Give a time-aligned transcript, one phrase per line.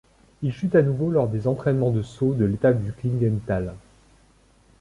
[0.41, 3.75] Il chute à nouveau lors des entraînements de sauts de l'étape de Klingenthal.